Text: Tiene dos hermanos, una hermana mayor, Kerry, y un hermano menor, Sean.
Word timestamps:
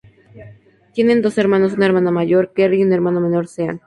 Tiene 0.95 1.21
dos 1.21 1.37
hermanos, 1.37 1.73
una 1.73 1.85
hermana 1.85 2.09
mayor, 2.09 2.53
Kerry, 2.53 2.81
y 2.81 2.83
un 2.83 2.91
hermano 2.91 3.19
menor, 3.21 3.45
Sean. 3.47 3.79